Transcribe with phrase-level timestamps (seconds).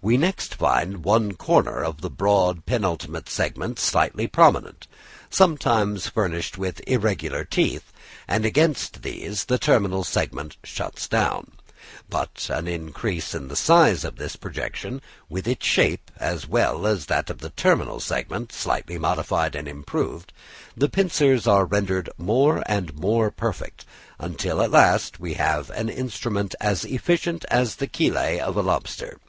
[0.00, 4.88] We next find one corner of the broad penultimate segment slightly prominent,
[5.30, 7.92] sometimes furnished with irregular teeth,
[8.26, 11.52] and against these the terminal segment shuts down.
[12.10, 17.06] By an increase in the size of this projection, with its shape, as well as
[17.06, 20.32] that of the terminal segment, slightly modified and improved,
[20.76, 23.84] the pincers are rendered more and more perfect,
[24.18, 24.62] until we
[25.34, 29.20] have at last an instrument as efficient as the chelæ of a lobster.